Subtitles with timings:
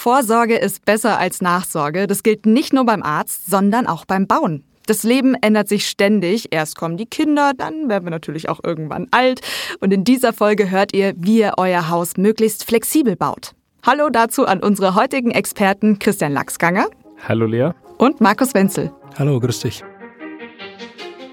[0.00, 2.06] Vorsorge ist besser als Nachsorge.
[2.06, 4.64] Das gilt nicht nur beim Arzt, sondern auch beim Bauen.
[4.86, 6.54] Das Leben ändert sich ständig.
[6.54, 9.42] Erst kommen die Kinder, dann werden wir natürlich auch irgendwann alt.
[9.80, 13.52] Und in dieser Folge hört ihr, wie ihr euer Haus möglichst flexibel baut.
[13.84, 16.86] Hallo dazu an unsere heutigen Experten Christian Lachsganger.
[17.28, 17.72] Hallo Lea.
[17.98, 18.90] Und Markus Wenzel.
[19.18, 19.84] Hallo, grüß dich.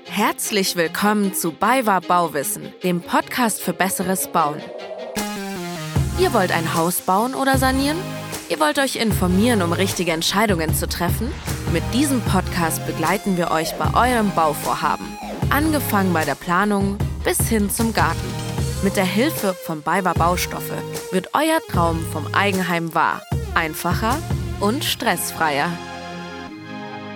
[0.03, 4.61] Herzlich willkommen zu BayWa Bauwissen, dem Podcast für besseres Bauen.
[6.19, 7.95] Ihr wollt ein Haus bauen oder sanieren?
[8.49, 11.33] Ihr wollt euch informieren, um richtige Entscheidungen zu treffen?
[11.73, 15.05] Mit diesem Podcast begleiten wir euch bei eurem Bauvorhaben.
[15.49, 18.33] Angefangen bei der Planung bis hin zum Garten.
[18.83, 23.21] Mit der Hilfe von BayWa Baustoffe wird euer Traum vom Eigenheim wahr.
[23.53, 24.17] Einfacher
[24.61, 25.69] und stressfreier.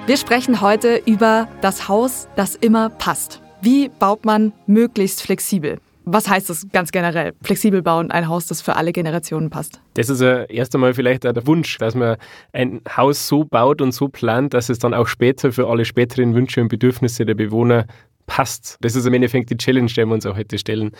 [0.07, 3.39] Wir sprechen heute über das Haus, das immer passt.
[3.61, 5.79] Wie baut man möglichst flexibel?
[6.13, 7.33] Was heißt das ganz generell?
[7.41, 9.79] Flexibel bauen, ein Haus, das für alle Generationen passt.
[9.93, 12.17] Das ist ja erst einmal vielleicht auch der Wunsch, dass man
[12.51, 16.35] ein Haus so baut und so plant, dass es dann auch später für alle späteren
[16.35, 17.85] Wünsche und Bedürfnisse der Bewohner
[18.25, 18.77] passt.
[18.81, 20.91] Das ist im Endeffekt die Challenge, die wir uns auch heute stellen.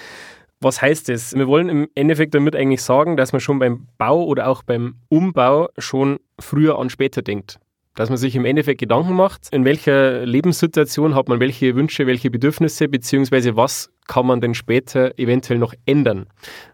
[0.62, 1.34] Was heißt das?
[1.34, 4.96] Wir wollen im Endeffekt damit eigentlich sagen, dass man schon beim Bau oder auch beim
[5.10, 7.60] Umbau schon früher an später denkt
[7.96, 12.32] dass man sich im Endeffekt Gedanken macht, in welcher Lebenssituation hat man welche Wünsche, welche
[12.32, 16.28] Bedürfnisse, beziehungsweise was kann man denn später eventuell noch ändern.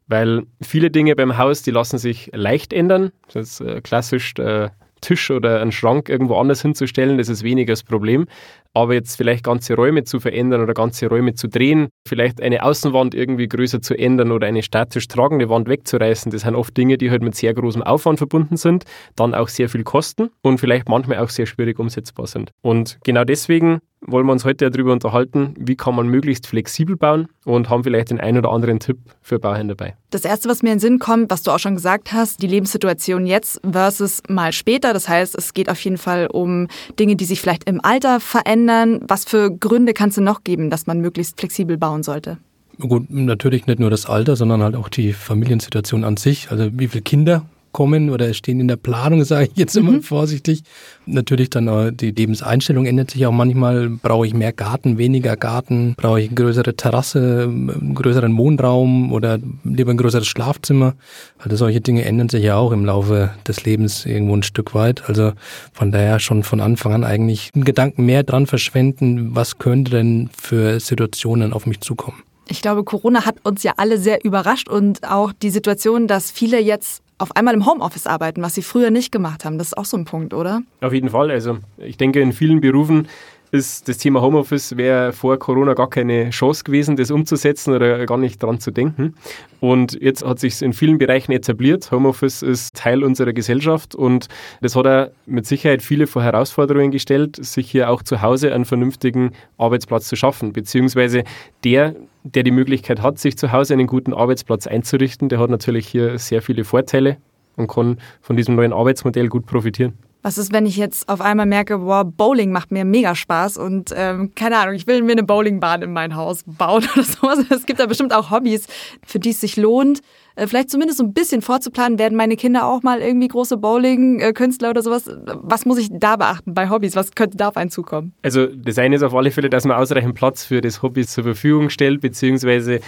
[0.08, 3.12] Weil viele Dinge beim Haus, die lassen sich leicht ändern.
[3.34, 7.74] Das ist äh, klassisch der Tisch oder einen Schrank irgendwo anders hinzustellen, das ist weniger
[7.74, 8.28] das Problem.
[8.74, 13.16] Aber jetzt vielleicht ganze Räume zu verändern oder ganze Räume zu drehen, vielleicht eine Außenwand
[13.16, 17.12] irgendwie größer zu ändern oder eine statisch tragende Wand wegzureißen, das sind oft Dinge, die
[17.12, 21.20] halt mit sehr großem Aufwand verbunden sind, dann auch sehr viel kosten und vielleicht manchmal
[21.20, 22.52] auch sehr schwierig umsetzbar sind.
[22.62, 27.28] Und genau deswegen wollen wir uns heute darüber unterhalten, wie kann man möglichst flexibel bauen
[27.46, 29.96] und haben vielleicht den einen oder anderen Tipp für Bauherren dabei.
[30.12, 32.48] Das Erste, was mir in den Sinn kommt, was du auch schon gesagt hast, die
[32.48, 34.94] Lebenssituation jetzt versus mal später.
[34.94, 36.68] Das heißt, es geht auf jeden Fall um
[37.00, 38.57] Dinge, die sich vielleicht im Alter verändern.
[38.66, 42.38] Was für Gründe kann es denn noch geben, dass man möglichst flexibel bauen sollte?
[42.80, 46.50] Gut, natürlich nicht nur das Alter, sondern halt auch die Familiensituation an sich.
[46.52, 50.04] Also wie viele Kinder kommen oder stehen in der Planung, sage ich jetzt immer mhm.
[50.04, 50.64] vorsichtig.
[51.06, 53.90] Natürlich dann äh, die Lebenseinstellung ändert sich auch manchmal.
[53.90, 55.96] Brauche ich mehr Garten, weniger Garten?
[55.98, 60.96] Brauche ich eine größere Terrasse, einen größeren Wohnraum oder lieber ein größeres Schlafzimmer?
[61.38, 65.08] Also solche Dinge ändern sich ja auch im Laufe des Lebens irgendwo ein Stück weit.
[65.08, 65.34] Also
[65.74, 70.30] von daher schon von Anfang an eigentlich einen Gedanken mehr dran verschwenden, was könnte denn
[70.38, 72.24] für Situationen auf mich zukommen.
[72.50, 76.60] Ich glaube, Corona hat uns ja alle sehr überrascht und auch die Situation, dass viele
[76.62, 79.58] jetzt auf einmal im Homeoffice arbeiten, was sie früher nicht gemacht haben.
[79.58, 80.62] Das ist auch so ein Punkt, oder?
[80.82, 81.32] Auf jeden Fall.
[81.32, 83.08] Also ich denke, in vielen Berufen
[83.52, 88.18] ist das Thema Homeoffice wäre vor Corona gar keine Chance gewesen, das umzusetzen oder gar
[88.18, 89.16] nicht dran zu denken.
[89.60, 91.92] Und jetzt hat sich in vielen Bereichen etabliert.
[91.92, 94.28] Homeoffice ist Teil unserer Gesellschaft und
[94.62, 98.66] das hat er mit Sicherheit viele vor Herausforderungen gestellt, sich hier auch zu Hause einen
[98.66, 101.24] vernünftigen Arbeitsplatz zu schaffen, beziehungsweise
[101.64, 101.96] der
[102.34, 106.20] der die Möglichkeit hat, sich zu Hause einen guten Arbeitsplatz einzurichten, der hat natürlich hier
[106.20, 107.18] sehr viele Vorteile
[107.56, 109.94] und kann von diesem neuen Arbeitsmodell gut profitieren.
[110.22, 113.94] Was ist, wenn ich jetzt auf einmal merke, boah, Bowling macht mir mega Spaß und
[113.96, 117.40] ähm, keine Ahnung, ich will mir eine Bowlingbahn in mein Haus bauen oder sowas.
[117.50, 118.68] Es gibt da bestimmt auch Hobbys,
[119.06, 120.02] für die es sich lohnt,
[120.38, 122.00] äh, vielleicht zumindest so ein bisschen vorzuplanen.
[122.00, 125.10] Werden meine Kinder auch mal irgendwie große Bowling-Künstler oder sowas?
[125.26, 126.96] Was muss ich da beachten bei Hobbys?
[126.96, 128.14] Was könnte da auf einen zukommen?
[128.22, 131.24] Also das eine ist auf alle Fälle, dass man ausreichend Platz für das Hobby zur
[131.24, 132.80] Verfügung stellt, beziehungsweise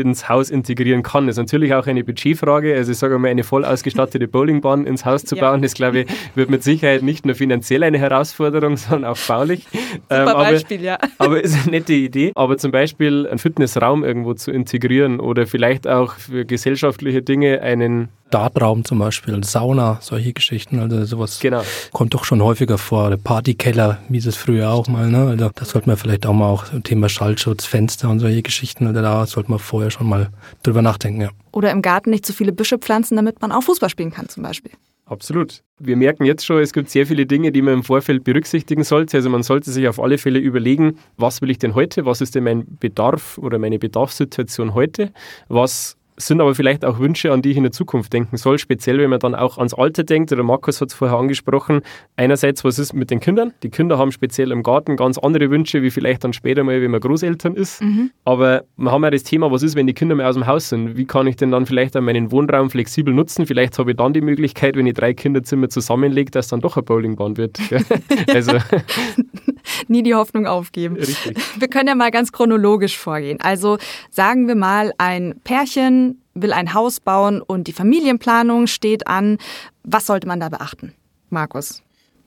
[0.00, 1.26] ins Haus integrieren kann.
[1.26, 2.74] Das ist natürlich auch eine Budgetfrage.
[2.74, 5.62] Also ich sage mal, eine voll ausgestattete Bowlingbahn ins Haus zu bauen, ja.
[5.62, 9.66] das glaube ich, wird mit Sicherheit nicht nur finanziell eine Herausforderung, sondern auch baulich.
[9.70, 10.98] Super ähm, aber, Beispiel, ja.
[11.18, 12.32] Aber ist eine nette Idee.
[12.34, 18.08] Aber zum Beispiel einen Fitnessraum irgendwo zu integrieren oder vielleicht auch für gesellschaftliche Dinge einen
[18.34, 20.80] Dartraum zum Beispiel, Sauna, solche Geschichten.
[20.80, 21.62] Also sowas genau.
[21.92, 23.10] kommt doch schon häufiger vor.
[23.10, 25.08] Der Partykeller, wie es früher auch mal.
[25.08, 25.28] Ne?
[25.28, 28.88] Also das sollte man vielleicht auch mal auch Thema Schallschutz, Fenster und solche Geschichten.
[28.88, 30.30] Also da sollte man vorher schon mal
[30.64, 31.20] drüber nachdenken.
[31.20, 31.30] Ja.
[31.52, 34.42] Oder im Garten nicht zu viele Büsche pflanzen, damit man auch Fußball spielen kann zum
[34.42, 34.72] Beispiel.
[35.06, 35.62] Absolut.
[35.78, 39.18] Wir merken jetzt schon, es gibt sehr viele Dinge, die man im Vorfeld berücksichtigen sollte.
[39.18, 42.04] Also man sollte sich auf alle Fälle überlegen, was will ich denn heute?
[42.04, 45.12] Was ist denn mein Bedarf oder meine Bedarfssituation heute?
[45.48, 48.98] Was sind aber vielleicht auch Wünsche, an die ich in der Zukunft denken soll, speziell
[48.98, 51.82] wenn man dann auch ans Alter denkt, oder Markus hat es vorher angesprochen,
[52.16, 53.52] einerseits, was ist mit den Kindern?
[53.62, 56.90] Die Kinder haben speziell im Garten ganz andere Wünsche, wie vielleicht dann später mal, wenn
[56.90, 57.82] man Großeltern ist.
[57.82, 58.10] Mhm.
[58.24, 60.68] Aber wir haben ja das Thema, was ist, wenn die Kinder mal aus dem Haus
[60.68, 60.96] sind?
[60.96, 63.46] Wie kann ich denn dann vielleicht auch meinen Wohnraum flexibel nutzen?
[63.46, 66.84] Vielleicht habe ich dann die Möglichkeit, wenn ich drei Kinderzimmer zusammenlege, dass dann doch eine
[66.84, 67.58] Bowlingbahn wird.
[68.28, 68.52] also.
[69.88, 70.96] Nie die Hoffnung aufgeben.
[70.96, 71.36] Richtig.
[71.58, 73.38] Wir können ja mal ganz chronologisch vorgehen.
[73.40, 73.78] Also
[74.10, 76.03] sagen wir mal, ein Pärchen
[76.34, 79.38] will ein Haus bauen und die Familienplanung steht an.
[79.82, 80.94] Was sollte man da beachten?
[81.30, 81.82] Markus.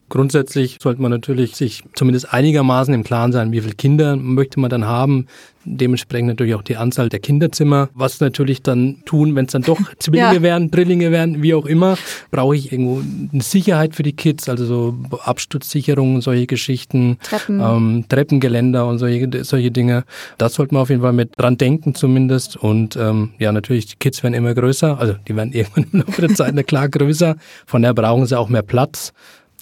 [0.10, 4.70] Grundsätzlich sollte man natürlich sich zumindest einigermaßen im Klaren sein, wie viele Kinder möchte man
[4.70, 5.28] dann haben.
[5.66, 7.90] Dementsprechend natürlich auch die Anzahl der Kinderzimmer.
[7.94, 10.42] Was natürlich dann tun, wenn es dann doch Zwillinge ja.
[10.42, 11.98] werden, Drillinge werden, wie auch immer,
[12.32, 13.02] brauche ich irgendwo
[13.34, 17.60] eine Sicherheit für die Kids, also so Absturzsicherungen, solche Geschichten, Treppen.
[17.60, 20.06] Ähm, Treppengeländer und solche, solche Dinge.
[20.38, 22.56] Das sollte man auf jeden Fall mit dran denken zumindest.
[22.56, 26.22] Und ähm, ja, natürlich, die Kids werden immer größer, also die werden irgendwann im Laufe
[26.22, 27.36] der Zeit klar größer.
[27.66, 29.12] Von daher brauchen sie auch mehr Platz.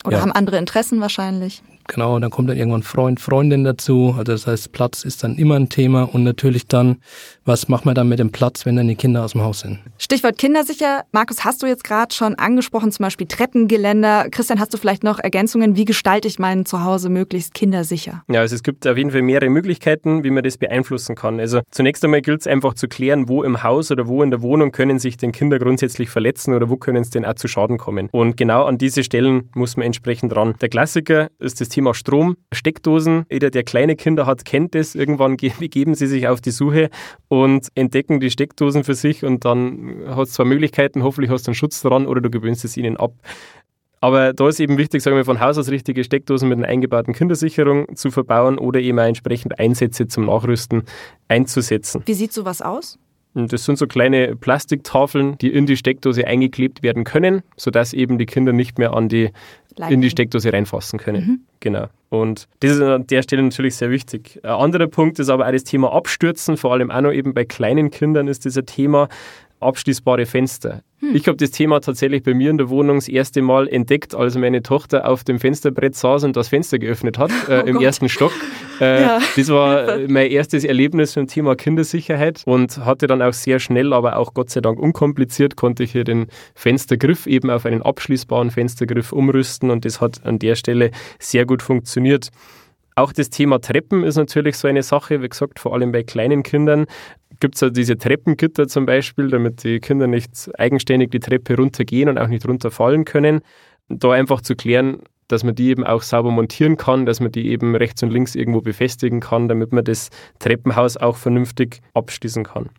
[0.05, 0.21] Oder ja.
[0.21, 1.61] haben andere Interessen wahrscheinlich.
[1.87, 4.15] Genau, dann kommt dann irgendwann Freund, Freundin dazu.
[4.17, 6.97] Also das heißt, Platz ist dann immer ein Thema und natürlich dann,
[7.45, 9.79] was macht man dann mit dem Platz, wenn dann die Kinder aus dem Haus sind?
[9.99, 11.03] Stichwort kindersicher.
[11.11, 14.29] Markus, hast du jetzt gerade schon angesprochen, zum Beispiel Treppengeländer.
[14.31, 15.75] Christian, hast du vielleicht noch Ergänzungen?
[15.75, 18.23] Wie gestalte ich mein Zuhause möglichst kindersicher?
[18.27, 21.39] Ja, also es gibt auf jeden Fall mehrere Möglichkeiten, wie man das beeinflussen kann.
[21.39, 24.41] Also zunächst einmal gilt es einfach zu klären, wo im Haus oder wo in der
[24.41, 27.77] Wohnung können sich denn Kinder grundsätzlich verletzen oder wo können es denn auch zu Schaden
[27.77, 28.09] kommen.
[28.11, 30.55] Und genau an diese Stellen muss man entsprechend ran.
[30.61, 33.25] Der Klassiker ist das Thema Strom, Steckdosen.
[33.29, 34.95] Jeder, der kleine Kinder hat, kennt das.
[34.95, 36.89] Irgendwann begeben sie sich auf die Suche
[37.43, 41.03] und entdecken die Steckdosen für sich und dann hast du zwei Möglichkeiten.
[41.03, 43.13] Hoffentlich hast du einen Schutz dran oder du gewöhnst es ihnen ab.
[43.99, 47.13] Aber da ist eben wichtig, sagen wir, von Haus aus richtige Steckdosen mit einer eingebauten
[47.13, 50.83] Kindersicherung zu verbauen oder eben auch entsprechend Einsätze zum Nachrüsten
[51.27, 52.03] einzusetzen.
[52.05, 52.99] Wie sieht sowas aus?
[53.33, 58.25] Das sind so kleine Plastiktafeln, die in die Steckdose eingeklebt werden können, sodass eben die
[58.25, 59.31] Kinder nicht mehr an die,
[59.89, 61.25] in die Steckdose reinfassen können.
[61.25, 61.39] Mhm.
[61.59, 61.87] Genau.
[62.09, 64.39] Und das ist an der Stelle natürlich sehr wichtig.
[64.43, 67.45] Ein anderer Punkt ist aber auch das Thema Abstürzen, vor allem auch noch eben bei
[67.45, 69.09] kleinen Kindern ist das ein Thema
[69.59, 70.81] abschließbare Fenster.
[70.99, 71.15] Hm.
[71.15, 74.35] Ich habe das Thema tatsächlich bei mir in der Wohnung das erste Mal entdeckt, als
[74.35, 77.83] meine Tochter auf dem Fensterbrett saß und das Fenster geöffnet hat, äh, oh im Gott.
[77.83, 78.31] ersten Stock.
[78.79, 79.19] Äh, ja.
[79.35, 84.17] Das war mein erstes Erlebnis zum Thema Kindersicherheit und hatte dann auch sehr schnell, aber
[84.17, 89.11] auch Gott sei Dank unkompliziert, konnte ich hier den Fenstergriff eben auf einen abschließbaren Fenstergriff
[89.11, 92.29] umrüsten und das hat an der Stelle sehr gut funktioniert.
[92.97, 96.43] Auch das Thema Treppen ist natürlich so eine Sache, wie gesagt, vor allem bei kleinen
[96.43, 96.85] Kindern
[97.39, 102.09] gibt es ja diese Treppengitter zum Beispiel, damit die Kinder nicht eigenständig die Treppe runtergehen
[102.09, 103.41] und auch nicht runterfallen können.
[103.89, 107.49] Da einfach zu klären, dass man die eben auch sauber montieren kann, dass man die
[107.49, 110.09] eben rechts und links irgendwo befestigen kann, damit man das
[110.39, 112.69] Treppenhaus auch vernünftig abschließen kann.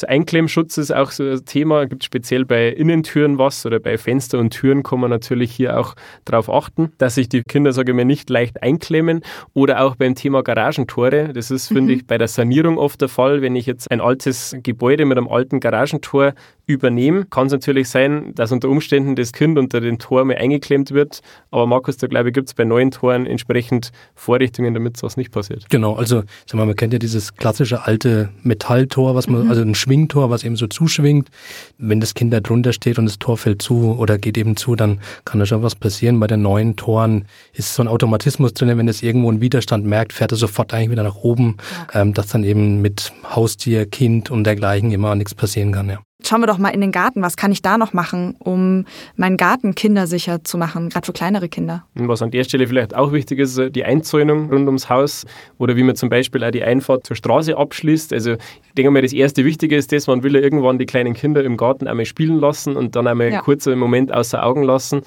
[0.00, 4.38] Der Einklemmschutz ist auch so ein Thema, gibt speziell bei Innentüren was oder bei Fenster
[4.38, 5.94] und Türen kann man natürlich hier auch
[6.24, 9.22] darauf achten, dass sich die Kinder, sage ich mal, nicht leicht einklemmen
[9.52, 11.32] oder auch beim Thema Garagentore.
[11.32, 11.76] Das ist, mhm.
[11.76, 13.42] finde ich, bei der Sanierung oft der Fall.
[13.42, 16.34] Wenn ich jetzt ein altes Gebäude mit einem alten Garagentor
[16.66, 20.92] übernehme, kann es natürlich sein, dass unter Umständen das Kind unter den Tor mal eingeklemmt
[20.92, 21.20] wird.
[21.50, 25.32] Aber Markus, da glaube ich, gibt es bei neuen Toren entsprechend Vorrichtungen, damit sowas nicht
[25.32, 25.66] passiert.
[25.68, 29.50] Genau, also sag mal, man kennt ja dieses klassische alte Metalltor, was man, mhm.
[29.50, 31.28] also ein Schwingtor, was eben so zuschwingt.
[31.78, 34.76] Wenn das Kind da drunter steht und das Tor fällt zu oder geht eben zu,
[34.76, 36.20] dann kann da schon was passieren.
[36.20, 40.12] Bei den neuen Toren ist so ein Automatismus drin, wenn es irgendwo einen Widerstand merkt,
[40.12, 42.00] fährt er sofort eigentlich wieder nach oben, okay.
[42.00, 45.98] ähm, dass dann eben mit Haustier, Kind und dergleichen immer nichts passieren kann, ja.
[46.26, 47.22] Schauen wir doch mal in den Garten.
[47.22, 48.84] Was kann ich da noch machen, um
[49.16, 51.84] meinen Garten kindersicher zu machen, gerade für kleinere Kinder?
[51.94, 55.24] Was an der Stelle vielleicht auch wichtig ist, die Einzäunung rund ums Haus
[55.58, 58.12] oder wie man zum Beispiel auch die Einfahrt zur Straße abschließt.
[58.12, 61.14] Also ich denke mal, das erste Wichtige ist das, man will ja irgendwann die kleinen
[61.14, 63.40] Kinder im Garten einmal spielen lassen und dann einmal ja.
[63.40, 65.02] kurz einen Moment außer Augen lassen.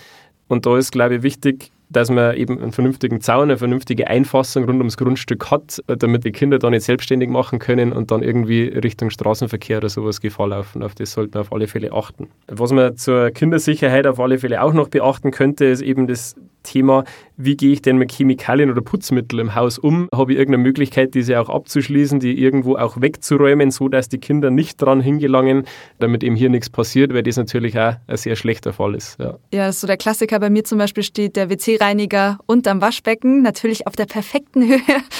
[0.48, 4.66] Und da ist, glaube ich, wichtig, dass man eben einen vernünftigen Zaun, eine vernünftige Einfassung
[4.66, 8.64] rund ums Grundstück hat, damit die Kinder da nicht selbstständig machen können und dann irgendwie
[8.64, 10.84] Richtung Straßenverkehr oder sowas Gefahr laufen.
[10.84, 12.28] Auf das sollten wir auf alle Fälle achten.
[12.48, 17.06] Was man zur Kindersicherheit auf alle Fälle auch noch beachten könnte, ist eben das Thema,
[17.38, 20.10] wie gehe ich denn mit Chemikalien oder Putzmitteln im Haus um?
[20.14, 24.52] Habe ich irgendeine Möglichkeit, diese auch abzuschließen, die irgendwo auch wegzuräumen, so dass die Kinder
[24.52, 25.66] nicht dran hingelangen,
[26.00, 29.18] damit eben hier nichts passiert, weil das natürlich auch ein sehr schlechter Fall ist.
[29.20, 33.88] Ja, ja so der Klassiker bei mir zum Beispiel steht der WC-Reiniger unterm Waschbecken, natürlich
[33.88, 34.80] auf der perfekten Höhe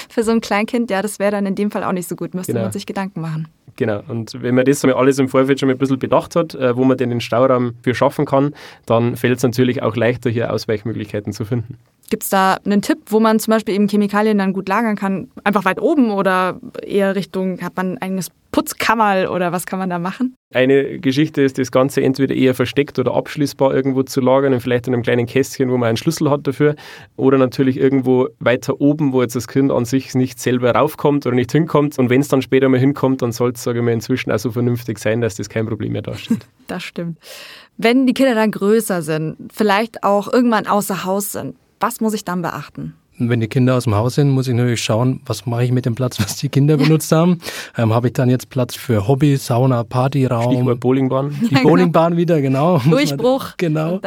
[0.10, 0.90] für so ein Kleinkind.
[0.90, 2.66] Ja, das wäre dann in dem Fall auch nicht so gut, müsste genau.
[2.66, 3.48] man sich Gedanken machen.
[3.78, 4.02] Genau.
[4.08, 6.86] Und wenn man das alles im Vorfeld schon mal ein bisschen bedacht hat, äh, wo
[6.86, 8.54] man denn den Stauraum für schaffen kann,
[8.86, 11.78] dann fällt es natürlich auch leichter, hier Ausweichmöglichkeiten zu finden.
[12.10, 15.30] Gibt es da einen Tipp, wo man zum Beispiel eben Chemikalien dann gut lagern kann?
[15.44, 19.90] Einfach weit oben oder eher Richtung, hat man ein eigenes Putzkammer oder was kann man
[19.90, 20.38] da machen?
[20.54, 24.88] Eine Geschichte ist, das Ganze entweder eher versteckt oder abschließbar irgendwo zu lagern und vielleicht
[24.88, 26.76] in einem kleinen Kästchen, wo man einen Schlüssel hat dafür.
[27.18, 31.36] Oder natürlich irgendwo weiter oben, wo jetzt das Kind an sich nicht selber raufkommt oder
[31.36, 32.00] nicht hinkommt.
[32.00, 34.40] Und wenn es dann später mal hinkommt, dann soll es, sage ich mal, inzwischen auch
[34.40, 36.48] so vernünftig sein, dass das kein Problem mehr darstellt.
[36.68, 37.18] das stimmt.
[37.76, 42.26] Wenn die Kinder dann größer sind, vielleicht auch irgendwann außer Haus sind, was muss ich
[42.26, 42.94] dann beachten?
[43.18, 45.86] wenn die Kinder aus dem Haus sind, muss ich natürlich schauen, was mache ich mit
[45.86, 47.40] dem Platz, was die Kinder benutzt haben.
[47.78, 50.54] Ähm, Habe ich dann jetzt Platz für Hobby, Sauna, Partyraum?
[50.54, 51.36] Stichwort Bowlingbahn.
[51.50, 52.80] Die Bowlingbahn wieder, genau.
[52.80, 53.54] Durchbruch.
[53.58, 54.00] Genau.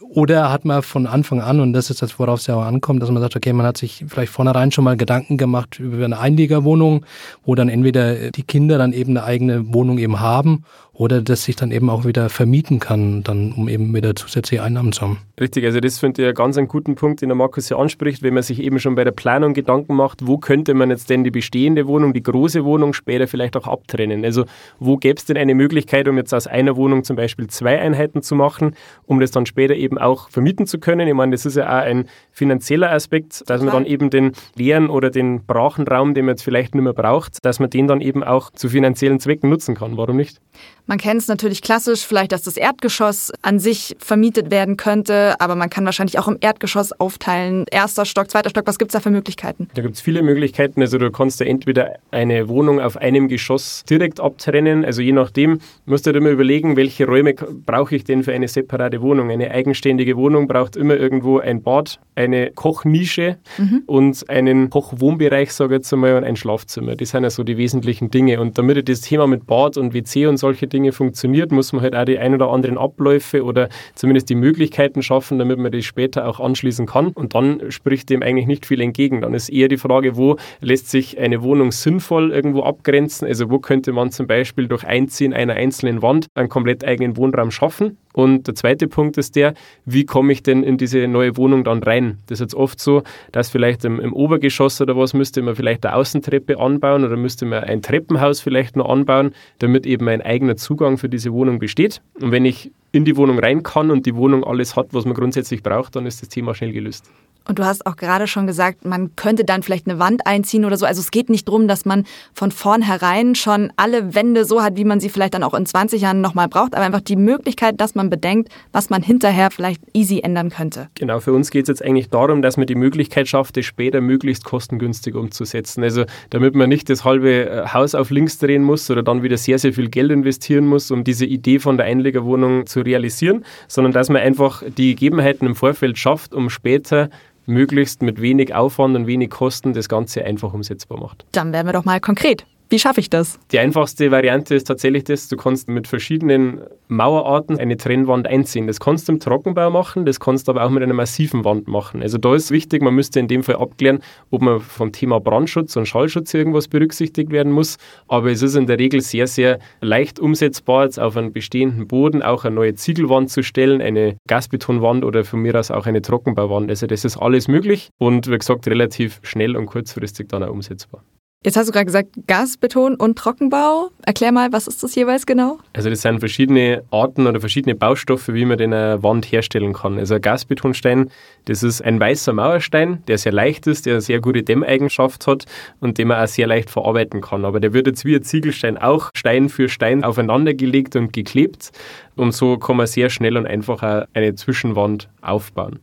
[0.00, 3.02] Oder hat man von Anfang an, und das ist das, worauf es ja auch ankommt,
[3.02, 6.18] dass man sagt, okay, man hat sich vielleicht vornherein schon mal Gedanken gemacht über eine
[6.18, 7.04] Einliegerwohnung,
[7.44, 11.56] wo dann entweder die Kinder dann eben eine eigene Wohnung eben haben oder das sich
[11.56, 15.18] dann eben auch wieder vermieten kann, dann um eben wieder zusätzliche Einnahmen zu haben.
[15.40, 18.22] Richtig, also das finde ich einen ganz einen guten Punkt, den der Markus ja anspricht,
[18.22, 21.24] wenn man sich eben schon bei der Planung Gedanken macht, wo könnte man jetzt denn
[21.24, 24.24] die bestehende Wohnung, die große Wohnung später vielleicht auch abtrennen?
[24.24, 24.44] Also
[24.78, 28.22] wo gäbe es denn eine Möglichkeit, um jetzt aus einer Wohnung zum Beispiel zwei Einheiten
[28.22, 31.08] zu machen, um das dann später eben auch vermieten zu können?
[31.08, 34.90] Ich meine, das ist ja auch ein finanzieller Aspekt, dass man dann eben den leeren
[34.90, 38.00] oder den brachen Raum, den man jetzt vielleicht nicht mehr braucht, dass man den dann
[38.00, 39.96] eben auch zu finanziellen Zwecken nutzen kann.
[39.96, 40.40] Warum nicht?
[40.86, 45.54] Man kennt es natürlich klassisch, vielleicht, dass das Erdgeschoss an sich vermietet werden könnte, aber
[45.54, 47.64] man kann wahrscheinlich auch im Erdgeschoss aufteilen.
[47.70, 49.68] Erster Stock, zweiter Stock, was gibt es da für Möglichkeiten?
[49.74, 50.82] Da gibt es viele Möglichkeiten.
[50.82, 54.84] Also du kannst ja entweder eine Wohnung auf einem Geschoss direkt abtrennen.
[54.84, 58.48] Also je nachdem musst du dir immer überlegen, welche Räume brauche ich denn für eine
[58.48, 59.30] separate Wohnung.
[59.30, 63.82] Eine eigenständige Wohnung braucht immer irgendwo ein Bad, eine Kochnische mhm.
[63.86, 66.96] und einen Kochwohnbereich, sage ich jetzt einmal, und ein Schlafzimmer.
[66.96, 68.40] Das sind ja so die wesentlichen Dinge.
[68.40, 71.94] Und damit das Thema mit Bad und WC und solche Dinge funktioniert, muss man halt
[71.94, 76.26] auch die ein oder anderen Abläufe oder zumindest die Möglichkeiten schaffen, damit man das später
[76.28, 77.08] auch anschließen kann.
[77.08, 79.20] Und dann spricht dem eigentlich nicht viel entgegen.
[79.20, 83.28] Dann ist eher die Frage, wo lässt sich eine Wohnung sinnvoll irgendwo abgrenzen?
[83.28, 87.50] Also wo könnte man zum Beispiel durch Einziehen einer einzelnen Wand einen komplett eigenen Wohnraum
[87.50, 87.98] schaffen?
[88.14, 89.54] Und der zweite Punkt ist der,
[89.84, 92.18] wie komme ich denn in diese neue Wohnung dann rein?
[92.26, 93.02] Das ist jetzt oft so,
[93.32, 97.44] dass vielleicht im, im Obergeschoss oder was müsste man vielleicht eine Außentreppe anbauen oder müsste
[97.44, 102.02] man ein Treppenhaus vielleicht noch anbauen, damit eben ein eigener Zugang für diese Wohnung besteht.
[102.20, 105.14] Und wenn ich in die Wohnung rein kann und die Wohnung alles hat, was man
[105.14, 107.10] grundsätzlich braucht, dann ist das Thema schnell gelöst.
[107.46, 110.76] Und du hast auch gerade schon gesagt, man könnte dann vielleicht eine Wand einziehen oder
[110.76, 110.86] so.
[110.86, 114.84] Also es geht nicht darum, dass man von vornherein schon alle Wände so hat, wie
[114.84, 117.94] man sie vielleicht dann auch in 20 Jahren nochmal braucht, aber einfach die Möglichkeit, dass
[117.94, 120.88] man bedenkt, was man hinterher vielleicht easy ändern könnte.
[120.94, 124.00] Genau, für uns geht es jetzt eigentlich darum, dass man die Möglichkeit schafft, das später
[124.00, 125.82] möglichst kostengünstig umzusetzen.
[125.82, 129.36] Also damit man nicht das halbe äh, Haus auf links drehen muss oder dann wieder
[129.36, 133.92] sehr, sehr viel Geld investieren muss, um diese Idee von der Einlegerwohnung zu realisieren, sondern
[133.92, 137.10] dass man einfach die Gegebenheiten im Vorfeld schafft, um später
[137.46, 141.24] möglichst mit wenig Aufwand und wenig Kosten das Ganze einfach umsetzbar macht.
[141.32, 142.46] Dann werden wir doch mal konkret.
[142.74, 143.38] Wie schaffe ich das?
[143.52, 148.66] Die einfachste Variante ist tatsächlich das, du kannst mit verschiedenen Mauerarten eine Trennwand einziehen.
[148.66, 151.68] Das kannst du im Trockenbau machen, das kannst du aber auch mit einer massiven Wand
[151.68, 152.02] machen.
[152.02, 154.00] Also da ist wichtig, man müsste in dem Fall abklären,
[154.32, 157.76] ob man vom Thema Brandschutz und Schallschutz irgendwas berücksichtigt werden muss.
[158.08, 162.24] Aber es ist in der Regel sehr, sehr leicht umsetzbar, jetzt auf einen bestehenden Boden
[162.24, 166.70] auch eine neue Ziegelwand zu stellen, eine Gasbetonwand oder von mir aus auch eine Trockenbauwand.
[166.70, 171.04] Also das ist alles möglich und wie gesagt relativ schnell und kurzfristig dann auch umsetzbar.
[171.46, 173.90] Jetzt hast du gerade gesagt, Gasbeton und Trockenbau.
[174.06, 175.58] Erklär mal, was ist das jeweils genau?
[175.74, 179.98] Also das sind verschiedene Arten oder verschiedene Baustoffe, wie man den eine Wand herstellen kann.
[179.98, 181.10] Also ein Gasbetonstein,
[181.44, 185.44] das ist ein weißer Mauerstein, der sehr leicht ist, der eine sehr gute Dämmeigenschaft hat
[185.80, 187.44] und den man auch sehr leicht verarbeiten kann.
[187.44, 191.72] Aber der wird jetzt wie ein Ziegelstein auch Stein für Stein aufeinander gelegt und geklebt.
[192.16, 195.80] Und so kann man sehr schnell und einfach eine Zwischenwand aufbauen.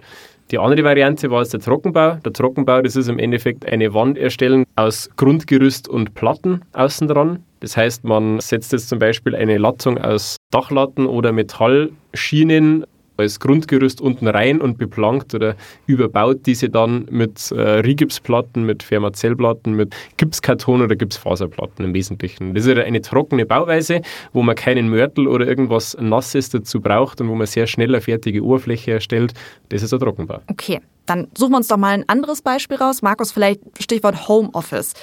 [0.52, 2.16] Die andere Variante war jetzt der Trockenbau.
[2.16, 7.44] Der Trockenbau, das ist im Endeffekt eine Wand erstellen aus Grundgerüst und Platten außen dran.
[7.62, 12.86] Das heißt, man setzt jetzt zum Beispiel eine Lattung aus Dachlatten oder Metallschienen
[13.22, 15.56] als Grundgerüst unten rein und beplankt oder
[15.88, 22.54] überbaut diese dann mit äh, Rigipsplatten, mit Fermazellplatten, mit Gipskarton oder Gipsfaserplatten im Wesentlichen.
[22.54, 24.02] Das ist eine trockene Bauweise,
[24.34, 28.02] wo man keinen Mörtel oder irgendwas Nasses dazu braucht und wo man sehr schnell eine
[28.02, 29.34] fertige Oberfläche erstellt.
[29.70, 30.42] Das ist ein Trockenbau.
[30.48, 33.02] Okay, dann suchen wir uns doch mal ein anderes Beispiel raus.
[33.02, 34.94] Markus, vielleicht Stichwort Homeoffice.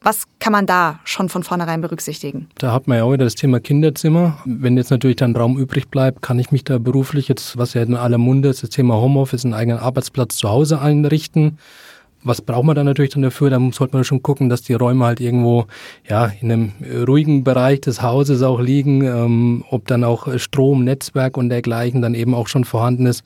[0.00, 2.48] Was kann man da schon von vornherein berücksichtigen?
[2.56, 4.38] Da hat man ja auch wieder das Thema Kinderzimmer.
[4.44, 7.82] Wenn jetzt natürlich dann Raum übrig bleibt, kann ich mich da beruflich jetzt, was ja
[7.82, 11.58] in aller Munde ist, das Thema Homeoffice, einen eigenen Arbeitsplatz zu Hause einrichten
[12.24, 13.50] was braucht man dann natürlich dann dafür?
[13.50, 15.66] Da sollte man schon gucken, dass die Räume halt irgendwo
[16.08, 16.72] ja in einem
[17.06, 22.14] ruhigen Bereich des Hauses auch liegen, ähm, ob dann auch Strom, Netzwerk und dergleichen dann
[22.14, 23.22] eben auch schon vorhanden ist.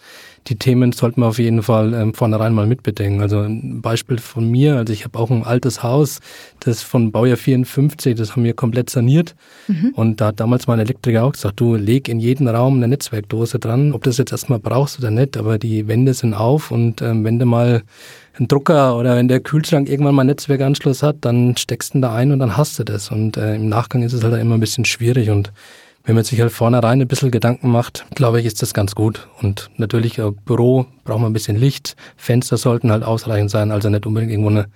[0.49, 3.23] Die Themen sollte man auf jeden Fall ähm, vornherein mal mitbedenken.
[3.23, 6.19] Also ein Beispiel von mir, also ich habe auch ein altes Haus,
[6.61, 9.37] das von Baujahr 54, das haben wir komplett saniert.
[9.69, 9.93] Mhm.
[9.95, 13.59] Und da hat damals mein Elektriker auch gesagt, du leg in jeden Raum eine Netzwerkdose
[13.59, 17.25] dran, ob das jetzt erstmal brauchst oder nicht, aber die Wände sind auf und ähm,
[17.25, 17.83] wenn du mal
[18.39, 22.03] ein Drucker oder wenn der Kühlschrank irgendwann mal einen Netzwerkanschluss hat, dann steckst du ihn
[22.03, 23.11] da ein und dann hast du das.
[23.11, 25.53] Und äh, im Nachgang ist es halt immer ein bisschen schwierig und
[26.05, 29.29] Wenn man sich halt vornherein ein bisschen Gedanken macht, glaube ich, ist das ganz gut.
[29.41, 31.95] Und natürlich, ein Büro braucht man ein bisschen Licht.
[32.17, 34.67] Fenster sollten halt ausreichend sein, also nicht unbedingt irgendwo eine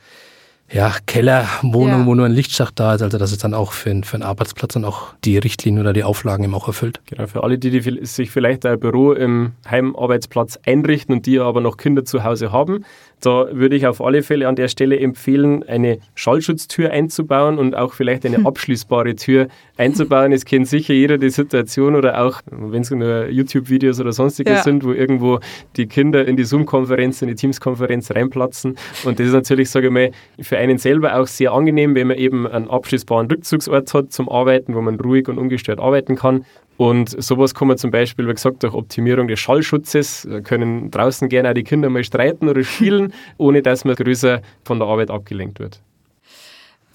[0.73, 2.07] ja, Kellerwohnung, ja.
[2.07, 4.75] wo nur ein Lichtschacht da ist, also dass es dann auch für, für einen Arbeitsplatz
[4.75, 7.01] dann auch die Richtlinien oder die Auflagen eben auch erfüllt.
[7.07, 11.61] Genau, für alle, die, die sich vielleicht ein Büro im Heimarbeitsplatz einrichten und die aber
[11.61, 12.85] noch Kinder zu Hause haben,
[13.21, 17.95] da würde ich auf alle Fälle an der Stelle empfehlen, eine Schallschutztür einzubauen und auch
[17.95, 20.33] vielleicht eine abschließbare Tür einzubauen.
[20.33, 24.63] Es kennt sicher jeder die Situation oder auch, wenn es nur YouTube-Videos oder sonstiges ja.
[24.63, 25.41] sind, wo irgendwo
[25.77, 28.77] die Kinder in die Zoom-Konferenz, in die Teams-Konferenz reinplatzen.
[29.05, 32.19] Und das ist natürlich, sage ich mal, für einen selber auch sehr angenehm, wenn man
[32.19, 36.45] eben einen abschließbaren Rückzugsort hat zum Arbeiten, wo man ruhig und ungestört arbeiten kann.
[36.77, 41.51] Und sowas kann man zum Beispiel, wie gesagt, durch Optimierung des Schallschutzes, können draußen gerne
[41.51, 45.59] auch die Kinder mal streiten oder spielen, ohne dass man größer von der Arbeit abgelenkt
[45.61, 45.81] wird.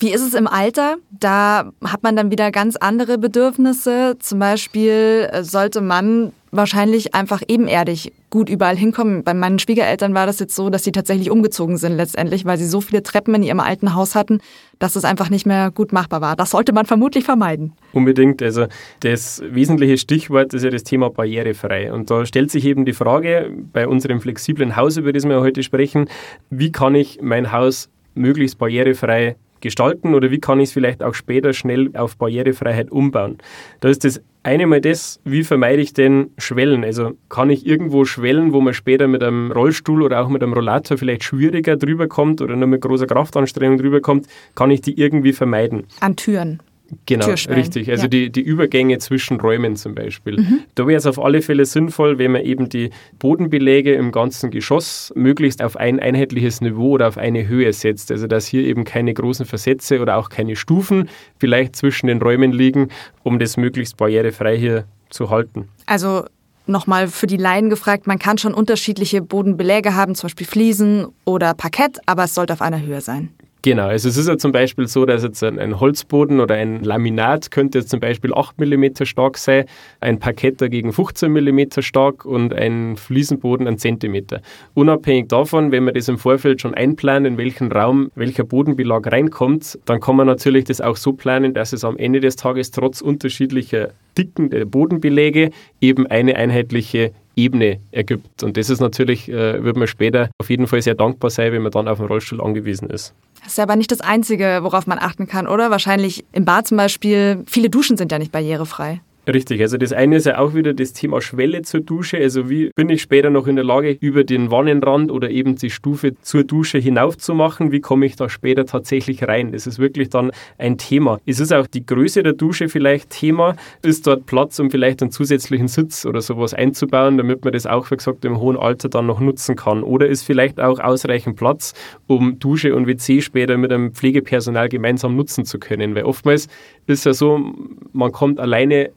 [0.01, 0.95] Wie ist es im Alter?
[1.11, 4.15] Da hat man dann wieder ganz andere Bedürfnisse.
[4.17, 9.23] Zum Beispiel äh, sollte man wahrscheinlich einfach ebenerdig gut überall hinkommen.
[9.23, 12.65] Bei meinen Schwiegereltern war das jetzt so, dass sie tatsächlich umgezogen sind letztendlich, weil sie
[12.65, 14.39] so viele Treppen in ihrem alten Haus hatten,
[14.79, 16.35] dass es einfach nicht mehr gut machbar war.
[16.35, 17.73] Das sollte man vermutlich vermeiden.
[17.93, 18.41] Unbedingt.
[18.41, 18.65] Also
[19.01, 21.93] das wesentliche Stichwort ist ja das Thema barrierefrei.
[21.93, 25.61] Und da stellt sich eben die Frage bei unserem flexiblen Haus, über das wir heute
[25.61, 26.09] sprechen,
[26.49, 31.13] wie kann ich mein Haus möglichst barrierefrei gestalten oder wie kann ich es vielleicht auch
[31.13, 33.37] später schnell auf Barrierefreiheit umbauen.
[33.79, 36.83] Da ist das eine mal das, wie vermeide ich denn Schwellen?
[36.83, 40.53] Also kann ich irgendwo Schwellen, wo man später mit einem Rollstuhl oder auch mit einem
[40.53, 44.99] Rollator vielleicht schwieriger drüber kommt oder nur mit großer Kraftanstrengung drüber kommt, kann ich die
[44.99, 45.83] irgendwie vermeiden?
[45.99, 46.59] An Türen.
[47.05, 47.89] Genau, richtig.
[47.89, 48.09] Also ja.
[48.09, 50.39] die, die Übergänge zwischen Räumen zum Beispiel.
[50.39, 50.59] Mhm.
[50.75, 55.11] Da wäre es auf alle Fälle sinnvoll, wenn man eben die Bodenbeläge im ganzen Geschoss
[55.15, 58.11] möglichst auf ein einheitliches Niveau oder auf eine Höhe setzt.
[58.11, 62.51] Also dass hier eben keine großen Versätze oder auch keine Stufen vielleicht zwischen den Räumen
[62.51, 62.89] liegen,
[63.23, 65.69] um das möglichst barrierefrei hier zu halten.
[65.85, 66.25] Also
[66.67, 71.53] nochmal für die Laien gefragt, man kann schon unterschiedliche Bodenbeläge haben, zum Beispiel Fliesen oder
[71.53, 73.29] Parkett, aber es sollte auf einer Höhe sein.
[73.63, 77.51] Genau, also es ist ja zum Beispiel so, dass jetzt ein Holzboden oder ein Laminat
[77.51, 79.65] könnte jetzt zum Beispiel 8 mm stark sein,
[79.99, 84.41] ein Parkett dagegen 15 mm stark und ein Fliesenboden ein Zentimeter.
[84.73, 89.77] Unabhängig davon, wenn man das im Vorfeld schon einplant, in welchen Raum welcher Bodenbelag reinkommt,
[89.85, 92.99] dann kann man natürlich das auch so planen, dass es am Ende des Tages trotz
[92.99, 98.43] unterschiedlicher Dicken der Bodenbeläge eben eine einheitliche Ebene ergibt.
[98.43, 101.61] Und das ist natürlich, äh, wird man später auf jeden Fall sehr dankbar sein, wenn
[101.61, 103.13] man dann auf den Rollstuhl angewiesen ist.
[103.43, 105.71] Das ist aber nicht das Einzige, worauf man achten kann, oder?
[105.71, 109.01] Wahrscheinlich im Bad zum Beispiel, viele Duschen sind ja nicht barrierefrei.
[109.27, 112.17] Richtig, also das eine ist ja auch wieder das Thema Schwelle zur Dusche.
[112.17, 115.69] Also wie bin ich später noch in der Lage, über den Wannenrand oder eben die
[115.69, 117.71] Stufe zur Dusche hinauf zu machen?
[117.71, 119.51] Wie komme ich da später tatsächlich rein?
[119.51, 121.19] Das ist wirklich dann ein Thema.
[121.27, 123.55] Es ist auch die Größe der Dusche vielleicht Thema.
[123.83, 127.91] Ist dort Platz, um vielleicht einen zusätzlichen Sitz oder sowas einzubauen, damit man das auch,
[127.91, 129.83] wie gesagt, im hohen Alter dann noch nutzen kann?
[129.83, 131.75] Oder ist vielleicht auch ausreichend Platz,
[132.07, 135.93] um Dusche und WC später mit einem Pflegepersonal gemeinsam nutzen zu können?
[135.93, 136.47] Weil oftmals
[136.87, 137.53] ist ja so,
[137.93, 138.89] man kommt alleine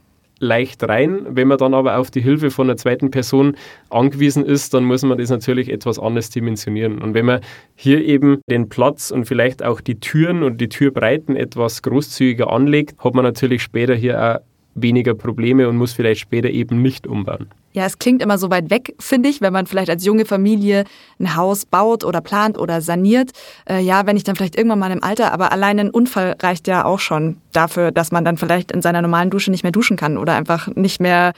[0.44, 1.26] leicht rein.
[1.28, 3.56] Wenn man dann aber auf die Hilfe von einer zweiten Person
[3.90, 7.00] angewiesen ist, dann muss man das natürlich etwas anders dimensionieren.
[7.00, 7.40] Und wenn man
[7.74, 13.02] hier eben den Platz und vielleicht auch die Türen und die Türbreiten etwas großzügiger anlegt,
[13.02, 17.48] hat man natürlich später hier auch weniger Probleme und muss vielleicht später eben nicht umbauen.
[17.72, 20.84] Ja, es klingt immer so weit weg, finde ich, wenn man vielleicht als junge Familie
[21.18, 23.32] ein Haus baut oder plant oder saniert.
[23.68, 26.68] Äh, ja, wenn ich dann vielleicht irgendwann mal im Alter, aber allein ein Unfall reicht
[26.68, 29.96] ja auch schon dafür, dass man dann vielleicht in seiner normalen Dusche nicht mehr duschen
[29.96, 31.32] kann oder einfach nicht mehr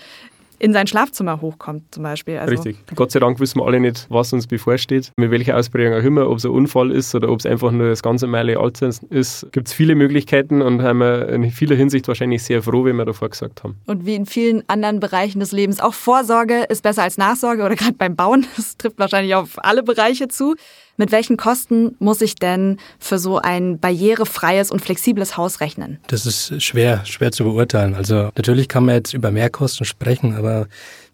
[0.58, 2.38] in sein Schlafzimmer hochkommt zum Beispiel.
[2.38, 2.76] Also Richtig.
[2.94, 6.28] Gott sei Dank wissen wir alle nicht, was uns bevorsteht, mit welcher Ausprägung auch immer,
[6.28, 9.46] ob es ein Unfall ist oder ob es einfach nur das ganze normale Alter ist.
[9.52, 13.04] Gibt es viele Möglichkeiten und haben wir in vieler Hinsicht wahrscheinlich sehr froh, wie wir
[13.04, 13.76] davor gesagt haben.
[13.86, 17.74] Und wie in vielen anderen Bereichen des Lebens, auch Vorsorge ist besser als Nachsorge oder
[17.74, 20.54] gerade beim Bauen, das trifft wahrscheinlich auf alle Bereiche zu.
[20.96, 25.98] Mit welchen Kosten muss ich denn für so ein barrierefreies und flexibles Haus rechnen?
[26.08, 27.94] Das ist schwer, schwer zu beurteilen.
[27.94, 30.66] Also natürlich kann man jetzt über Mehrkosten sprechen, aber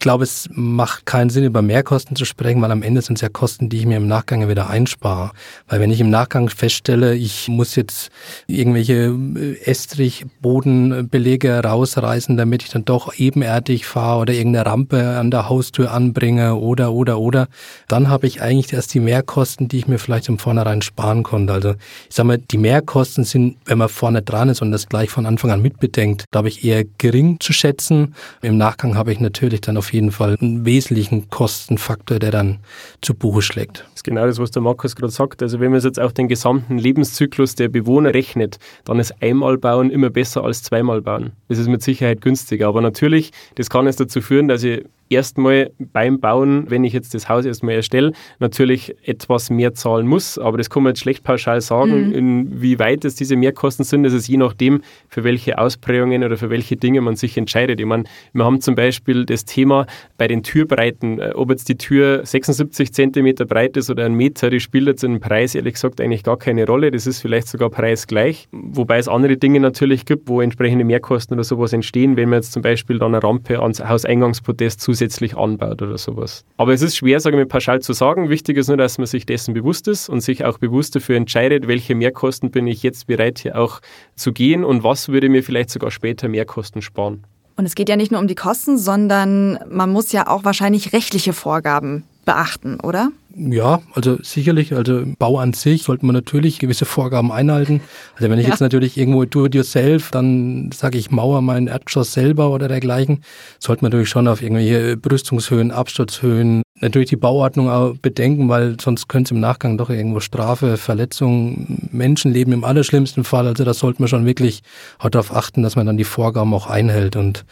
[0.03, 3.31] glaube, es macht keinen Sinn, über Mehrkosten zu sprechen, weil am Ende sind es ja
[3.31, 5.31] Kosten, die ich mir im Nachgang wieder einspare.
[5.69, 8.11] Weil wenn ich im Nachgang feststelle, ich muss jetzt
[8.47, 15.49] irgendwelche äh, Estrich-Bodenbelege rausreißen, damit ich dann doch ebenerdig fahre oder irgendeine Rampe an der
[15.49, 17.49] Haustür anbringe oder, oder, oder,
[17.89, 21.53] dann habe ich eigentlich erst die Mehrkosten, die ich mir vielleicht im Vornherein sparen konnte.
[21.53, 21.71] Also
[22.09, 25.27] ich sage mal, die Mehrkosten sind, wenn man vorne dran ist und das gleich von
[25.27, 28.15] Anfang an mitbedenkt, glaube ich, eher gering zu schätzen.
[28.43, 32.59] Im Nachgang habe ich natürlich dann auf jeden Fall einen wesentlichen Kostenfaktor, der dann
[33.01, 33.79] zu Buche schlägt.
[33.79, 35.43] Das ist genau das, was der Markus gerade sagt.
[35.43, 39.91] Also wenn man jetzt auch den gesamten Lebenszyklus der Bewohner rechnet, dann ist einmal bauen
[39.91, 41.33] immer besser als zweimal bauen.
[41.49, 42.69] Das ist mit Sicherheit günstiger.
[42.69, 47.15] Aber natürlich, das kann es dazu führen, dass ich erstmal beim Bauen, wenn ich jetzt
[47.15, 50.39] das Haus erstmal erstelle, natürlich etwas mehr zahlen muss.
[50.39, 52.15] Aber das kann man jetzt schlecht pauschal sagen, mhm.
[52.15, 54.03] inwieweit es diese Mehrkosten sind.
[54.03, 57.81] Das ist je nachdem, für welche Ausprägungen oder für welche Dinge man sich entscheidet.
[57.81, 59.87] Ich meine, wir haben zum Beispiel das Thema
[60.19, 64.51] bei den Türbreiten, äh, ob jetzt die Tür 76 Zentimeter breit ist oder ein Meter,
[64.51, 66.91] das spielt jetzt im Preis ehrlich gesagt eigentlich gar keine Rolle.
[66.91, 68.49] Das ist vielleicht sogar preisgleich.
[68.53, 72.53] Wobei es andere Dinge natürlich gibt, wo entsprechende Mehrkosten oder sowas entstehen, wenn man jetzt
[72.53, 76.45] zum Beispiel dann eine Rampe ans Hauseingangsprotest zusätzlich zusätzlich anbaut oder sowas.
[76.57, 78.29] Aber es ist schwer, sage ich mal, pauschal zu sagen.
[78.29, 81.67] Wichtig ist nur, dass man sich dessen bewusst ist und sich auch bewusst dafür entscheidet,
[81.67, 83.81] welche Mehrkosten bin ich jetzt bereit, hier auch
[84.15, 87.27] zu gehen und was würde mir vielleicht sogar später Mehrkosten sparen.
[87.57, 90.93] Und es geht ja nicht nur um die Kosten, sondern man muss ja auch wahrscheinlich
[90.93, 93.11] rechtliche Vorgaben beachten, oder?
[93.35, 97.81] Ja, also sicherlich, also Bau an sich sollte man natürlich gewisse Vorgaben einhalten.
[98.15, 98.51] Also wenn ich ja.
[98.51, 103.23] jetzt natürlich irgendwo do it yourself, dann sage ich Mauer mein Erdgeschoss selber oder dergleichen,
[103.59, 109.09] sollte man natürlich schon auf irgendwelche Brüstungshöhen, Absturzhöhen, natürlich die Bauordnung auch bedenken, weil sonst
[109.09, 113.47] könnte es im Nachgang doch irgendwo Strafe, Verletzung, Menschenleben im allerschlimmsten Fall.
[113.47, 114.63] Also da sollte man schon wirklich
[114.99, 117.45] auch darauf achten, dass man dann die Vorgaben auch einhält und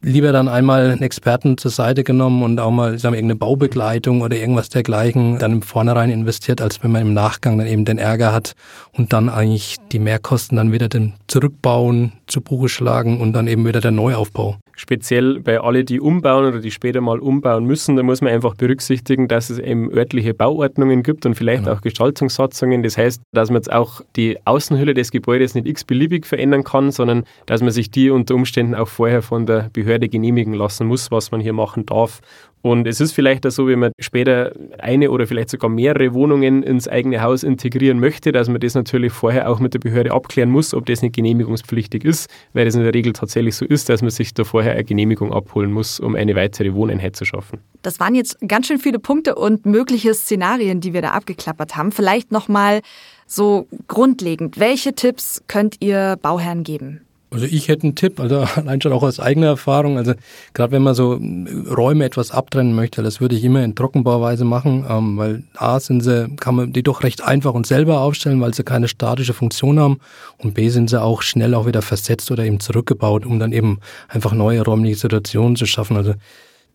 [0.00, 4.22] lieber dann einmal einen Experten zur Seite genommen und auch mal sagen wir, irgendeine Baubegleitung
[4.22, 7.98] oder irgendwas dergleichen dann im Vornherein investiert, als wenn man im Nachgang dann eben den
[7.98, 8.54] Ärger hat
[8.92, 13.66] und dann eigentlich die Mehrkosten dann wieder den Zurückbauen zu Buche schlagen und dann eben
[13.66, 18.02] wieder der Neuaufbau speziell bei alle, die umbauen oder die später mal umbauen müssen, da
[18.02, 21.76] muss man einfach berücksichtigen, dass es eben örtliche Bauordnungen gibt und vielleicht genau.
[21.76, 22.82] auch Gestaltungssatzungen.
[22.82, 27.24] Das heißt, dass man jetzt auch die Außenhülle des Gebäudes nicht x-beliebig verändern kann, sondern
[27.46, 31.32] dass man sich die unter Umständen auch vorher von der Behörde genehmigen lassen muss, was
[31.32, 32.20] man hier machen darf.
[32.62, 36.88] Und es ist vielleicht so, wenn man später eine oder vielleicht sogar mehrere Wohnungen ins
[36.88, 40.74] eigene Haus integrieren möchte, dass man das natürlich vorher auch mit der Behörde abklären muss,
[40.74, 44.10] ob das nicht genehmigungspflichtig ist, weil das in der Regel tatsächlich so ist, dass man
[44.10, 47.60] sich da vorher eine Genehmigung abholen muss, um eine weitere Wohneinheit zu schaffen.
[47.82, 51.92] Das waren jetzt ganz schön viele Punkte und mögliche Szenarien, die wir da abgeklappert haben.
[51.92, 52.80] Vielleicht nochmal
[53.26, 54.58] so grundlegend.
[54.58, 57.02] Welche Tipps könnt ihr Bauherren geben?
[57.30, 59.98] Also ich hätte einen Tipp, also allein schon auch aus eigener Erfahrung.
[59.98, 60.14] Also
[60.54, 64.44] gerade wenn man so äh, Räume etwas abtrennen möchte, das würde ich immer in Trockenbauweise
[64.44, 68.40] machen, ähm, weil A sind sie, kann man die doch recht einfach und selber aufstellen,
[68.40, 70.00] weil sie keine statische Funktion haben
[70.38, 73.80] und B sind sie auch schnell auch wieder versetzt oder eben zurückgebaut, um dann eben
[74.08, 75.96] einfach neue räumliche Situationen zu schaffen.
[75.96, 76.14] Also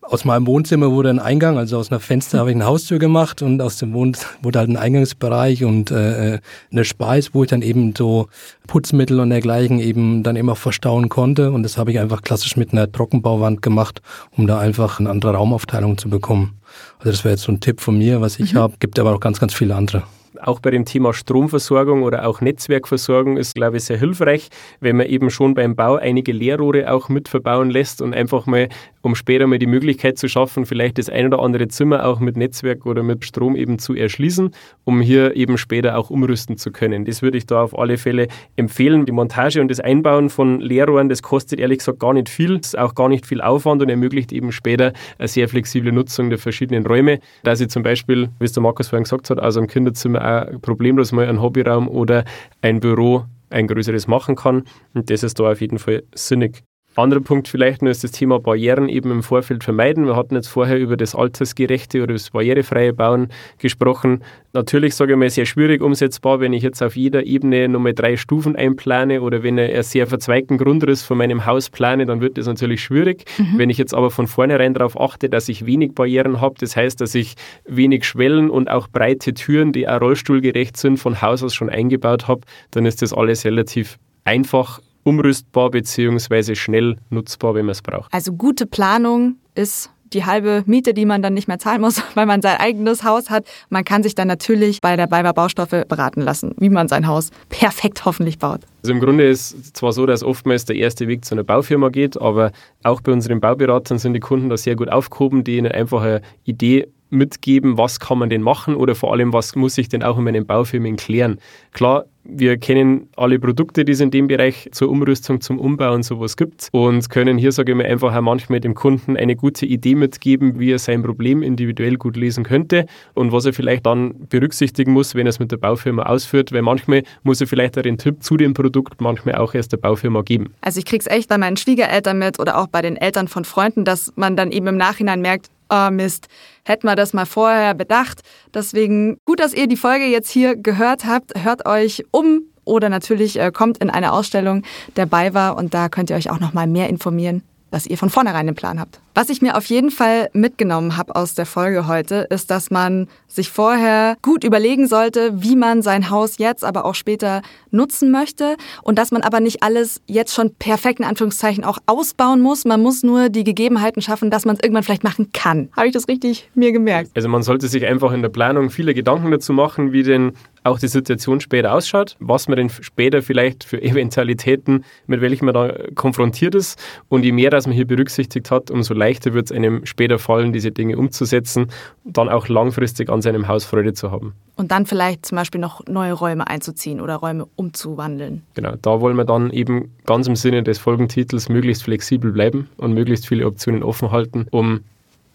[0.06, 3.42] aus meinem Wohnzimmer wurde ein Eingang, also aus einer Fenster habe ich eine Haustür gemacht
[3.42, 6.40] und aus dem Wohn wurde halt ein Eingangsbereich und äh,
[6.70, 8.28] eine Speis, wo ich dann eben so
[8.66, 12.72] Putzmittel und dergleichen eben dann immer verstauen konnte und das habe ich einfach klassisch mit
[12.72, 14.02] einer Trockenbauwand gemacht,
[14.36, 16.60] um da einfach eine andere Raumaufteilung zu bekommen.
[16.98, 18.58] Also das wäre jetzt so ein Tipp von mir, was ich mhm.
[18.58, 20.02] habe, gibt aber auch ganz, ganz viele andere
[20.46, 24.48] auch bei dem Thema Stromversorgung oder auch Netzwerkversorgung ist, glaube ich, sehr hilfreich,
[24.80, 28.68] wenn man eben schon beim Bau einige Leerrohre auch mit verbauen lässt und einfach mal,
[29.02, 32.36] um später mal die Möglichkeit zu schaffen, vielleicht das ein oder andere Zimmer auch mit
[32.36, 34.50] Netzwerk oder mit Strom eben zu erschließen,
[34.84, 37.04] um hier eben später auch umrüsten zu können.
[37.04, 39.06] Das würde ich da auf alle Fälle empfehlen.
[39.06, 42.78] Die Montage und das Einbauen von Leerrohren, das kostet ehrlich gesagt gar nicht viel, ist
[42.78, 46.86] auch gar nicht viel Aufwand und ermöglicht eben später eine sehr flexible Nutzung der verschiedenen
[46.86, 50.20] Räume, dass ich zum Beispiel, wie es der Markus vorhin gesagt hat, also im Kinderzimmer
[50.42, 52.24] auch problemlos mal einen Hobbyraum oder
[52.62, 54.64] ein Büro ein größeres machen kann.
[54.94, 56.64] Und das ist da auf jeden Fall sinnig.
[56.96, 60.06] Anderer Punkt vielleicht nur ist das Thema Barrieren eben im Vorfeld vermeiden.
[60.06, 63.28] Wir hatten jetzt vorher über das altersgerechte oder das barrierefreie Bauen
[63.58, 64.22] gesprochen.
[64.52, 68.16] Natürlich, sage ich mal, sehr schwierig umsetzbar, wenn ich jetzt auf jeder Ebene nochmal drei
[68.16, 72.38] Stufen einplane oder wenn ich einen sehr verzweigten Grundriss von meinem Haus plane, dann wird
[72.38, 73.24] das natürlich schwierig.
[73.38, 73.58] Mhm.
[73.58, 77.00] Wenn ich jetzt aber von vornherein darauf achte, dass ich wenig Barrieren habe, das heißt,
[77.00, 81.54] dass ich wenig Schwellen und auch breite Türen, die auch rollstuhlgerecht sind, von Haus aus
[81.54, 86.54] schon eingebaut habe, dann ist das alles relativ einfach umrüstbar bzw.
[86.54, 88.12] schnell nutzbar, wenn man es braucht.
[88.12, 92.26] Also gute Planung ist die halbe Miete, die man dann nicht mehr zahlen muss, weil
[92.26, 93.46] man sein eigenes Haus hat.
[93.68, 97.30] Man kann sich dann natürlich bei der Bayer Baustoffe beraten lassen, wie man sein Haus
[97.48, 98.60] perfekt hoffentlich baut.
[98.82, 101.88] Also im Grunde ist es zwar so, dass oftmals der erste Weg zu einer Baufirma
[101.88, 105.72] geht, aber auch bei unseren Bauberatern sind die Kunden da sehr gut aufgehoben, die eine
[105.74, 110.02] einfache Idee mitgeben, was kann man denn machen oder vor allem, was muss ich denn
[110.02, 111.38] auch in meinen Baufirmen klären.
[111.72, 116.04] Klar, Wir kennen alle Produkte, die es in dem Bereich zur Umrüstung, zum Umbau und
[116.04, 119.66] sowas gibt und können hier, sage ich mal, einfach auch manchmal dem Kunden eine gute
[119.66, 124.26] Idee mitgeben, wie er sein Problem individuell gut lesen könnte und was er vielleicht dann
[124.28, 127.82] berücksichtigen muss, wenn er es mit der Baufirma ausführt, weil manchmal muss er vielleicht auch
[127.82, 130.54] den Tipp zu dem Produkt manchmal auch erst der Baufirma geben.
[130.62, 133.84] Also ich krieg's echt bei meinen Schwiegereltern mit oder auch bei den Eltern von Freunden,
[133.84, 136.28] dass man dann eben im Nachhinein merkt, oh Mist,
[136.64, 138.22] hätten wir das mal vorher bedacht.
[138.52, 141.32] Deswegen gut, dass ihr die Folge jetzt hier gehört habt.
[141.42, 144.62] Hört euch um oder natürlich äh, kommt in eine Ausstellung
[144.94, 147.42] dabei war und da könnt ihr euch auch noch mal mehr informieren
[147.74, 149.00] dass ihr von vornherein einen Plan habt.
[149.16, 153.08] Was ich mir auf jeden Fall mitgenommen habe aus der Folge heute, ist, dass man
[153.26, 158.56] sich vorher gut überlegen sollte, wie man sein Haus jetzt, aber auch später nutzen möchte
[158.84, 162.64] und dass man aber nicht alles jetzt schon perfekt in Anführungszeichen auch ausbauen muss.
[162.64, 165.68] Man muss nur die Gegebenheiten schaffen, dass man es irgendwann vielleicht machen kann.
[165.76, 167.10] Habe ich das richtig mir gemerkt?
[167.16, 170.32] Also man sollte sich einfach in der Planung viele Gedanken dazu machen, wie denn
[170.64, 175.54] auch die Situation später ausschaut, was man denn später vielleicht für Eventualitäten, mit welchen man
[175.54, 176.82] da konfrontiert ist.
[177.08, 180.52] Und je mehr das man hier berücksichtigt hat, umso leichter wird es einem später fallen,
[180.52, 181.68] diese Dinge umzusetzen
[182.04, 184.32] und dann auch langfristig an seinem Haus Freude zu haben.
[184.56, 188.42] Und dann vielleicht zum Beispiel noch neue Räume einzuziehen oder Räume umzuwandeln.
[188.54, 192.94] Genau, da wollen wir dann eben ganz im Sinne des Folgentitels möglichst flexibel bleiben und
[192.94, 194.80] möglichst viele Optionen offen halten, um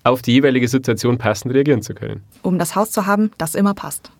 [0.03, 2.23] auf die jeweilige Situation passend reagieren zu können.
[2.41, 4.11] Um das Haus zu haben, das immer passt.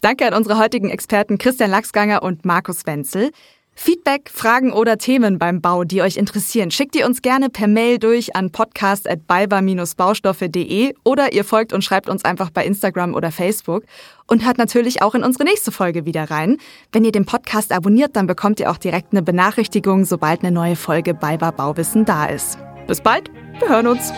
[0.00, 3.30] Danke an unsere heutigen Experten Christian Lachsganger und Markus Wenzel.
[3.78, 7.98] Feedback, Fragen oder Themen beim Bau, die euch interessieren, schickt ihr uns gerne per Mail
[7.98, 13.84] durch an podcast.balber-baustoffe.de oder ihr folgt und schreibt uns einfach bei Instagram oder Facebook
[14.26, 16.56] und hört natürlich auch in unsere nächste Folge wieder rein.
[16.90, 20.76] Wenn ihr den Podcast abonniert, dann bekommt ihr auch direkt eine Benachrichtigung, sobald eine neue
[20.76, 22.56] Folge Balber Bauwissen da ist.
[22.86, 23.30] Bis bald,
[23.60, 24.10] wir hören uns.